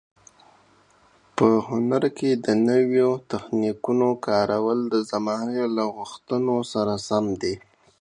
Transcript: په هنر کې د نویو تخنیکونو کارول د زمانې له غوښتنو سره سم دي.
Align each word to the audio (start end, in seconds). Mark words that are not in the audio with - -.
په 1.35 1.47
هنر 1.67 2.03
کې 2.17 2.29
د 2.45 2.47
نویو 2.69 3.09
تخنیکونو 3.31 4.07
کارول 4.27 4.79
د 4.93 4.95
زمانې 5.11 5.63
له 5.75 5.83
غوښتنو 5.95 6.55
سره 6.73 6.93
سم 7.07 7.25
دي. 7.41 7.55